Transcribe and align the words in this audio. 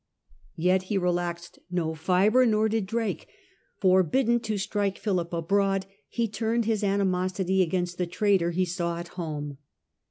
Yet 0.55 0.81
he 0.89 0.97
i^laxed 0.97 1.59
no 1.69 1.93
fibre; 1.93 2.43
nor 2.47 2.67
did 2.67 2.87
Drake. 2.87 3.27
For 3.77 4.01
bidden 4.01 4.39
to 4.39 4.57
strike 4.57 4.97
Philip 4.97 5.31
abroad, 5.31 5.85
he 6.09 6.27
turned 6.27 6.65
his 6.65 6.83
animosity 6.83 7.61
against 7.61 7.99
the 7.99 8.07
traitor 8.07 8.49
he 8.49 8.65
saw 8.65 8.97
at 8.97 9.09
home. 9.09 9.59